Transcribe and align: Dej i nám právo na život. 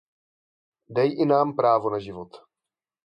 Dej 0.89 1.09
i 1.21 1.25
nám 1.25 1.53
právo 1.55 1.89
na 1.93 1.99
život. 1.99 2.31